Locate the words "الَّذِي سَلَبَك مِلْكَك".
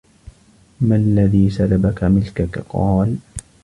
0.95-2.59